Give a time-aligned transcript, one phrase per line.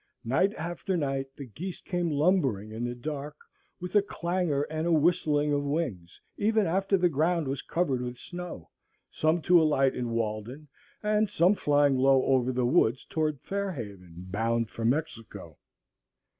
[0.25, 3.35] Night after night the geese came lumbering in in the dark
[3.79, 8.17] with a clangor and a whistling of wings, even after the ground was covered with
[8.17, 8.71] snow,
[9.11, 10.67] some to alight in Walden,
[11.03, 15.59] and some flying low over the woods toward Fair Haven, bound for Mexico.